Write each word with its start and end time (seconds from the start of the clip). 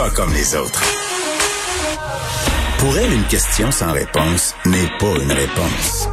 Pas 0.00 0.08
comme 0.08 0.32
les 0.32 0.56
autres. 0.56 0.82
Pour 2.78 2.96
elle, 2.96 3.12
une 3.12 3.24
question 3.24 3.70
sans 3.70 3.92
réponse 3.92 4.54
n'est 4.64 4.88
pas 4.98 5.12
une 5.22 5.30
réponse. 5.30 6.08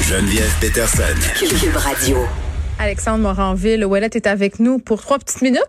Geneviève 0.00 0.50
Peterson. 0.62 1.02
Cube 1.36 1.76
Radio. 1.76 2.24
Alexandre 2.78 3.18
Moranville, 3.18 3.84
Ouellette 3.84 4.16
est 4.16 4.26
avec 4.26 4.60
nous 4.60 4.78
pour 4.78 5.02
trois 5.02 5.18
petites 5.18 5.42
minutes. 5.42 5.60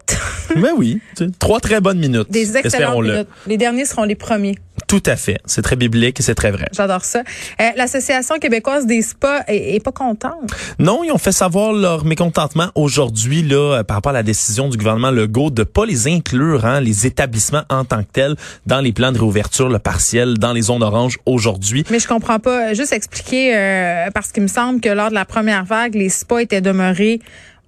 Mais 0.56 0.72
oui, 0.72 1.02
trois 1.38 1.60
très 1.60 1.82
bonnes 1.82 2.00
minutes. 2.00 2.32
Des 2.32 2.56
excellentes 2.56 2.66
espérons-le. 2.66 3.12
minutes. 3.12 3.28
Les 3.46 3.58
derniers 3.58 3.84
seront 3.84 4.04
les 4.04 4.16
premiers. 4.16 4.58
Tout 4.92 5.04
à 5.06 5.16
fait. 5.16 5.38
C'est 5.46 5.62
très 5.62 5.78
biblique 5.78 6.20
et 6.20 6.24
c'est 6.24 6.36
très 6.36 6.52
vrai. 6.52 6.68
J'adore 6.74 7.06
ça. 7.06 7.24
Euh, 7.62 7.70
L'Association 7.78 8.40
québécoise 8.40 8.86
des 8.86 9.02
spas 9.02 9.40
est, 9.48 9.76
est 9.76 9.80
pas 9.80 9.94
contente? 9.94 10.52
Non, 10.80 11.06
ils 11.06 11.14
ont 11.14 11.18
fait 11.18 11.32
savoir 11.32 11.72
leur 11.72 12.04
mécontentement 12.04 12.72
aujourd'hui 12.76 13.42
là 13.42 13.78
euh, 13.78 13.84
par 13.84 13.96
rapport 13.96 14.10
à 14.10 14.16
la 14.16 14.24
décision 14.24 14.68
du 14.68 14.76
gouvernement 14.76 15.10
Legault 15.10 15.50
de 15.50 15.64
pas 15.64 15.86
les 15.86 16.10
inclure, 16.10 16.66
hein, 16.66 16.82
les 16.82 17.08
établissements 17.08 17.64
en 17.70 17.86
tant 17.86 18.04
que 18.04 18.12
tels, 18.12 18.36
dans 18.66 18.82
les 18.82 18.92
plans 18.92 19.14
de 19.14 19.18
réouverture 19.18 19.70
le 19.70 19.80
partiel 19.80 20.38
dans 20.38 20.52
les 20.52 20.64
zones 20.64 20.84
oranges 20.84 21.20
aujourd'hui. 21.26 21.86
Mais 21.90 22.00
je 22.00 22.08
comprends 22.10 22.40
pas. 22.40 22.74
Juste 22.74 22.92
expliquer, 22.92 23.56
euh, 23.56 24.10
parce 24.14 24.34
qu'il 24.34 24.44
me 24.44 24.50
semble 24.50 24.82
que 24.82 24.90
lors 24.90 25.08
de 25.08 25.16
la 25.16 25.24
première 25.24 25.64
vague, 25.64 25.96
les 25.96 26.10
spas 26.10 26.40
étaient 26.40 26.60
demeurés 26.60 27.22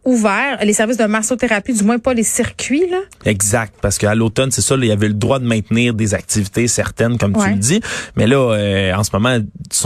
ouverts. 0.05 0.59
Les 0.63 0.73
services 0.73 0.97
de 0.97 1.05
massothérapie, 1.05 1.73
du 1.73 1.83
moins 1.83 1.99
pas 1.99 2.13
les 2.13 2.23
circuits, 2.23 2.85
là. 2.89 2.97
Exact, 3.25 3.73
parce 3.81 3.97
qu'à 3.97 4.15
l'automne, 4.15 4.51
c'est 4.51 4.61
ça, 4.61 4.75
là, 4.75 4.85
il 4.85 4.89
y 4.89 4.91
avait 4.91 5.07
le 5.07 5.13
droit 5.13 5.39
de 5.39 5.45
maintenir 5.45 5.93
des 5.93 6.13
activités 6.13 6.67
certaines, 6.67 7.17
comme 7.17 7.35
Ouais. 7.35 7.47
tu 7.47 7.53
le 7.53 7.59
dis. 7.59 7.81
Mais 8.15 8.27
là, 8.27 8.37
euh, 8.53 8.93
en 8.93 9.03
ce 9.03 9.11
moment, 9.13 9.37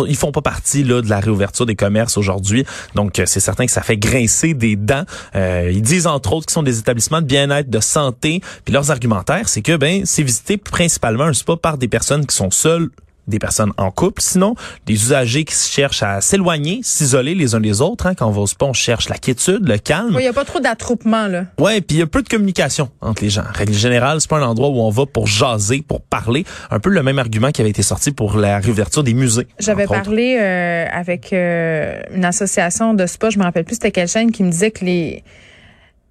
ils 0.07 0.15
font 0.15 0.31
pas 0.31 0.41
partie 0.41 0.83
là 0.83 1.01
de 1.01 1.09
la 1.09 1.19
réouverture 1.19 1.65
des 1.65 1.75
commerces 1.75 2.17
aujourd'hui. 2.17 2.65
Donc, 2.95 3.19
euh, 3.19 3.23
c'est 3.25 3.39
certain 3.39 3.65
que 3.65 3.71
ça 3.71 3.81
fait 3.81 3.97
grincer 3.97 4.53
des 4.53 4.75
dents. 4.75 5.03
Euh, 5.35 5.71
ils 5.73 5.81
disent 5.81 6.07
entre 6.07 6.33
autres 6.33 6.45
qu'ils 6.47 6.53
sont 6.53 6.63
des 6.63 6.79
établissements 6.79 7.21
de 7.21 7.27
bien-être, 7.27 7.69
de 7.69 7.79
santé. 7.79 8.41
Puis 8.65 8.73
leurs 8.73 8.91
argumentaires, 8.91 9.47
c'est 9.49 9.61
que 9.61 9.75
ben 9.77 10.03
c'est 10.05 10.23
visité 10.23 10.57
principalement 10.57 11.25
un 11.25 11.33
spa 11.33 11.55
par 11.57 11.77
des 11.77 11.87
personnes 11.87 12.25
qui 12.25 12.35
sont 12.35 12.51
seules 12.51 12.89
des 13.27 13.39
personnes 13.39 13.73
en 13.77 13.91
couple, 13.91 14.21
sinon 14.21 14.55
des 14.85 14.93
usagers 14.93 15.45
qui 15.45 15.55
cherchent 15.55 16.03
à 16.03 16.21
s'éloigner, 16.21 16.79
s'isoler 16.83 17.35
les 17.35 17.55
uns 17.55 17.59
des 17.59 17.81
autres. 17.81 18.07
Hein, 18.07 18.15
quand 18.15 18.27
on 18.27 18.31
va 18.31 18.41
au 18.41 18.47
spa, 18.47 18.65
on 18.65 18.73
cherche 18.73 19.09
la 19.09 19.17
quiétude, 19.17 19.67
le 19.67 19.77
calme. 19.77 20.15
Il 20.17 20.23
y 20.23 20.27
a 20.27 20.33
pas 20.33 20.45
trop 20.45 20.59
d'attroupement, 20.59 21.27
là. 21.27 21.45
Ouais, 21.59 21.81
puis 21.81 21.97
il 21.97 21.99
y 21.99 22.03
a 22.03 22.07
peu 22.07 22.21
de 22.21 22.29
communication 22.29 22.89
entre 23.01 23.23
les 23.23 23.29
gens. 23.29 23.43
Règle 23.53 23.73
générale, 23.73 24.21
c'est 24.21 24.29
pas 24.29 24.37
un 24.37 24.43
endroit 24.43 24.69
où 24.69 24.79
on 24.79 24.89
va 24.89 25.05
pour 25.05 25.27
jaser, 25.27 25.83
pour 25.87 26.01
parler. 26.01 26.45
Un 26.71 26.79
peu 26.79 26.89
le 26.89 27.03
même 27.03 27.19
argument 27.19 27.51
qui 27.51 27.61
avait 27.61 27.69
été 27.69 27.83
sorti 27.83 28.11
pour 28.11 28.37
la 28.37 28.59
réouverture 28.59 29.03
des 29.03 29.13
musées. 29.13 29.47
J'avais 29.59 29.85
parlé 29.85 30.37
euh, 30.39 30.85
avec 30.91 31.33
euh, 31.33 31.99
une 32.13 32.25
association 32.25 32.93
de 32.93 33.05
spa, 33.05 33.29
je 33.29 33.39
me 33.39 33.43
rappelle 33.43 33.65
plus 33.65 33.75
c'était 33.75 33.91
quelle 33.91 34.07
chaîne, 34.07 34.31
qui 34.31 34.43
me 34.43 34.51
disait 34.51 34.71
que 34.71 34.85
les 34.85 35.23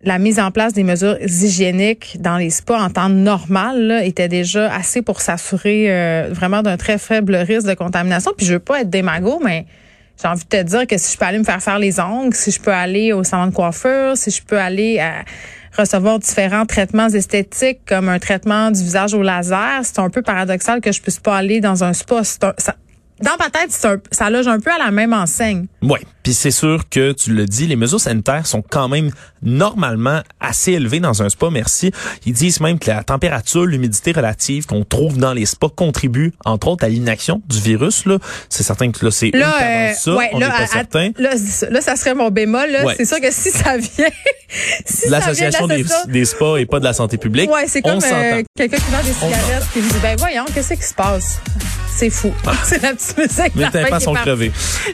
la 0.07 0.21
mise 0.21 0.39
en 0.39 0.53
place 0.53 0.73
des 0.73 0.85
mesures 0.85 1.19
hygiéniques 1.21 2.17
dans 2.21 2.37
les 2.37 2.51
spas 2.51 2.81
en 2.81 2.91
temps 2.91 3.09
normal 3.09 4.01
était 4.05 4.29
déjà 4.29 4.73
assez 4.73 5.03
pour 5.03 5.21
s'assurer 5.21 5.87
euh, 5.91 6.29
vraiment 6.31 6.63
d'un 6.63 6.77
très 6.77 6.97
faible 6.97 7.35
risque 7.35 7.67
de 7.67 7.75
contamination. 7.75 8.33
Puis 8.37 8.47
je 8.47 8.55
veux 8.55 8.61
pas 8.61 8.83
être 8.83 8.89
démago, 8.89 9.41
mais 9.45 9.67
j'ai 10.23 10.29
envie 10.29 10.45
de 10.45 10.49
te 10.49 10.63
dire 10.63 10.87
que 10.87 10.97
si 10.97 11.13
je 11.13 11.19
peux 11.19 11.25
aller 11.25 11.41
me 11.41 11.45
faire 11.45 11.61
faire 11.61 11.81
les 11.81 11.99
ongles, 11.99 12.35
si 12.35 12.53
je 12.53 12.61
peux 12.61 12.73
aller 12.73 13.13
au 13.13 13.25
salon 13.25 13.49
de 13.49 13.53
coiffure, 13.53 14.17
si 14.17 14.31
je 14.31 14.43
peux 14.45 14.59
aller 14.59 15.01
à 15.01 15.25
recevoir 15.77 16.21
différents 16.21 16.67
traitements 16.67 17.09
esthétiques 17.09 17.81
comme 17.85 18.09
un 18.09 18.21
traitement 18.21 18.71
du 18.71 18.81
visage 18.81 19.13
au 19.13 19.23
laser, 19.23 19.81
c'est 19.83 19.99
un 19.99 20.09
peu 20.09 20.23
paradoxal 20.23 20.81
que 20.81 20.93
je 20.93 21.03
puisse 21.03 21.19
pas 21.19 21.37
aller 21.37 21.61
dans 21.61 21.83
un 21.83 21.93
spa. 21.93 22.23
Dans 23.23 23.37
ma 23.39 23.51
tête, 23.51 23.71
un- 23.85 23.97
ça 24.11 24.31
loge 24.31 24.47
un 24.49 24.61
peu 24.61 24.71
à 24.71 24.79
la 24.79 24.91
même 24.91 25.13
enseigne. 25.13 25.67
Ouais, 25.83 26.01
puis 26.23 26.35
c'est 26.35 26.51
sûr 26.51 26.89
que 26.91 27.13
tu 27.13 27.33
le 27.33 27.47
dis, 27.47 27.67
les 27.67 27.77
mesures 27.77 28.01
sanitaires 28.01 28.47
sont 28.47 28.63
quand 28.63 28.89
même 28.89 29.11
normalement 29.43 30.21
assez 30.41 30.73
élevées 30.73 31.01
dans 31.01 31.23
un 31.23 31.29
spa. 31.29 31.49
Merci. 31.51 31.93
Ils 32.27 32.33
disent 32.33 32.61
même 32.61 32.79
que 32.79 32.91
la 32.91 33.03
température, 33.05 33.65
l'humidité 33.65 34.13
relative 34.13 34.67
qu'on 34.67 34.85
trouve 34.85 35.19
dans 35.19 35.33
les 35.33 35.47
spas 35.47 35.69
contribue 35.69 36.33
entre 36.45 36.69
autres 36.69 36.85
à 36.85 36.89
l'inaction 36.89 37.41
du 37.49 37.61
virus. 37.61 38.05
Là, 38.07 38.19
c'est 38.49 38.63
certain 38.65 38.91
que 38.91 39.05
là 39.05 39.11
c'est 39.11 39.29
une 39.29 39.39
Là, 39.39 39.55
qui 39.59 39.65
euh, 39.65 39.93
ça. 39.95 40.15
ouais, 40.19 40.31
on 40.33 40.39
là, 40.39 40.47
n'est 40.49 40.53
pas 40.53 40.63
à- 40.63 40.67
certain. 40.67 41.11
là, 41.19 41.31
là, 41.71 41.81
ça 41.81 41.97
serait 41.97 42.15
mon 42.15 42.31
bémol. 42.31 42.71
là. 42.71 42.85
Ouais. 42.85 42.95
C'est 42.97 43.05
sûr 43.07 43.21
que 43.21 43.31
si 43.31 43.51
ça 43.51 43.77
vient, 43.77 44.09
si 44.85 45.09
L'association 45.09 45.67
des, 45.67 45.85
des 46.09 46.25
spas 46.25 46.57
et 46.59 46.67
pas 46.67 46.81
de 46.81 46.85
la 46.85 46.93
santé 46.93 47.17
publique. 47.19 47.51
Ouais, 47.51 47.67
c'est 47.69 47.83
comme 47.83 47.99
euh, 48.03 48.43
quelqu'un 48.57 48.77
qui 48.77 48.91
vend 48.91 49.03
des 49.05 49.13
cigarettes 49.13 49.65
qui 49.73 49.79
me 49.81 49.89
dit 49.89 49.99
ben 50.03 50.17
voyons, 50.19 50.45
qu'est-ce 50.53 50.75
qui 50.75 50.83
se 50.83 50.95
passe? 50.95 51.41
C'est 51.97 52.11
fou. 52.11 52.31
c'est 52.65 52.83
la 52.83 52.93
petite 52.93 53.17
musique. 53.17 53.53
Mais 53.55 53.71
tes 53.71 53.85
pas 53.87 53.99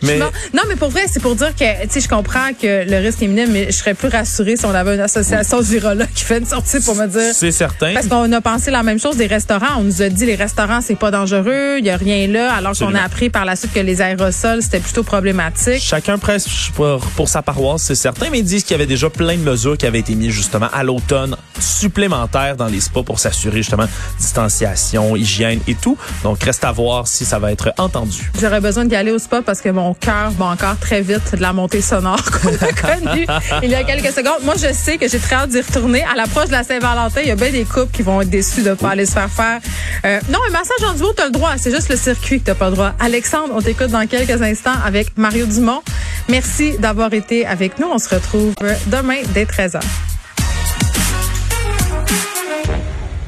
Mais 0.03 0.19
m'en- 0.19 0.27
non, 0.55 0.63
mais 0.69 0.77
pour 0.77 0.91
vrai, 0.91 1.03
c'est 1.13 1.21
pour 1.21 1.35
dire 1.35 1.53
que, 1.55 1.83
tu 1.83 1.89
sais, 1.91 2.01
je 2.01 2.09
comprends 2.09 2.51
que 2.61 2.89
le 2.89 2.97
risque 3.05 3.23
est 3.23 3.27
minime, 3.27 3.51
mais 3.51 3.67
je 3.67 3.77
serais 3.77 3.95
plus 3.95 4.07
rassurée 4.09 4.57
si 4.57 4.65
on 4.67 4.75
avait 4.75 4.95
une 4.95 5.01
association 5.01 5.61
virologue 5.61 6.07
qui 6.15 6.23
fait 6.23 6.39
une 6.39 6.47
sortie 6.47 6.79
pour 6.81 6.95
me 6.95 7.07
dire. 7.09 7.35
c'est 7.35 7.51
certain. 7.51 7.93
Parce 7.95 8.07
qu'on 8.07 8.31
a 8.31 8.41
pensé 8.41 8.71
la 8.71 8.85
même 8.85 9.01
chose 9.01 9.17
des 9.17 9.27
restaurants. 9.27 9.79
On 9.79 9.83
nous 9.83 10.01
a 10.01 10.09
dit 10.09 10.27
les 10.27 10.37
restaurants 10.37 10.81
c'est 10.81 10.95
pas 10.95 11.11
dangereux, 11.11 11.79
il 11.81 11.85
y 11.85 11.91
a 11.91 11.97
rien 11.97 12.29
là, 12.29 12.55
alors 12.55 12.77
qu'on 12.79 12.95
a 12.95 13.03
appris 13.03 13.31
par 13.31 13.45
la 13.45 13.57
suite 13.57 13.73
que 13.73 13.81
les 13.81 14.01
aérosols 14.01 14.63
c'était 14.63 14.79
plutôt 14.81 15.03
problématique. 15.03 15.81
Chacun 15.83 16.19
presse 16.19 16.47
pour, 16.75 17.01
pour 17.17 17.29
sa 17.29 17.43
paroisse, 17.43 17.83
c'est 17.83 17.95
certain, 17.97 18.29
mais 18.31 18.39
ils 18.39 18.45
disent 18.45 18.63
qu'il 18.63 18.73
y 18.73 18.75
avait 18.75 18.87
déjà 18.87 19.11
plein 19.11 19.37
de 19.37 19.43
mesures 19.43 19.77
qui 19.77 19.87
avaient 19.87 19.99
été 19.99 20.15
mises 20.15 20.31
justement 20.31 20.69
à 20.73 20.85
l'automne 20.85 21.37
supplémentaires 21.63 22.57
dans 22.57 22.67
les 22.67 22.81
spas 22.81 23.03
pour 23.03 23.19
s'assurer 23.19 23.59
justement 23.59 23.87
distanciation, 24.19 25.17
hygiène 25.17 25.61
et 25.67 25.75
tout. 25.75 25.97
Donc 26.23 26.43
reste 26.43 26.65
à 26.65 26.73
voir 26.73 27.07
si 27.07 27.25
ça 27.25 27.39
va 27.39 27.53
être 27.53 27.73
entendu. 27.79 28.31
J'aurais 28.41 28.61
besoin 28.61 28.85
d'y 28.85 28.97
aller 28.97 29.13
au 29.13 29.19
spa 29.19 29.43
parce 29.43 29.61
que 29.61 29.69
mon 29.69 29.95
cœur 29.95 30.33
bat 30.33 30.47
encore 30.47 30.79
très 30.79 31.01
vite 31.01 31.35
de 31.37 31.41
la 31.41 31.53
montée 31.53 31.81
sonore 31.81 32.23
qu'on 32.43 32.55
a 32.55 32.73
connue 32.73 33.27
il 33.63 33.71
y 33.71 33.75
a 33.75 33.85
quelques 33.85 34.13
secondes. 34.13 34.43
Moi, 34.45 34.55
je 34.57 34.73
sais 34.73 34.99
que 34.99 35.09
j'ai 35.09 35.19
très 35.19 35.37
hâte 35.37 35.51
d'y 35.51 35.61
retourner. 35.61 36.03
À 36.05 36.15
l'approche 36.17 36.47
de 36.47 36.53
la 36.53 36.65
Saint-Valentin, 36.65 37.21
il 37.23 37.29
y 37.29 37.31
a 37.31 37.37
bien 37.37 37.51
des 37.51 37.65
couples 37.65 37.93
qui 37.93 38.03
vont 38.03 38.21
être 38.21 38.31
déçus 38.31 38.63
de 38.63 38.71
ne 38.71 38.75
pas 38.75 38.91
aller 38.91 39.07
se 39.07 39.13
faire 39.13 39.31
faire. 39.31 39.61
Euh, 40.05 40.21
non, 40.31 40.39
un 40.49 40.53
massage 40.53 40.83
en 40.89 40.95
duo, 40.95 41.13
t'as 41.13 41.27
le 41.27 41.31
droit. 41.31 41.53
C'est 41.59 41.71
juste 41.71 41.89
le 41.89 41.97
circuit 41.97 42.41
que 42.41 42.47
t'as 42.47 42.55
pas 42.55 42.71
le 42.71 42.77
droit. 42.77 42.93
Alexandre, 43.01 43.53
on 43.55 43.61
t'écoute 43.61 43.91
dans 43.91 44.07
quelques 44.07 44.41
instants 44.43 44.75
avec 44.85 45.17
Mario 45.17 45.47
Dumont. 45.47 45.83
Merci 46.29 46.79
d'avoir 46.79 47.13
été 47.13 47.47
avec 47.47 47.79
nous. 47.79 47.89
On 47.93 47.99
se 47.99 48.15
retrouve 48.15 48.55
demain 48.87 49.19
dès 49.35 49.45
13h. 49.45 49.81